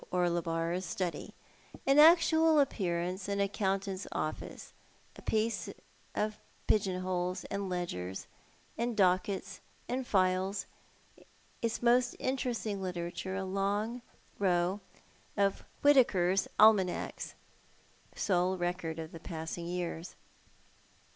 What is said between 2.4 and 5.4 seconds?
appearance, an accountant's office, a